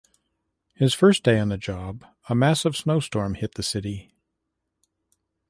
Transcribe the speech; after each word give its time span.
His 0.73 0.95
first 0.95 1.21
day 1.21 1.37
on 1.39 1.49
the 1.49 1.59
job 1.59 2.03
a 2.27 2.33
massive 2.33 2.75
snow 2.75 2.99
storm 3.01 3.35
hit 3.35 3.53
the 3.53 3.61
city. 3.61 4.11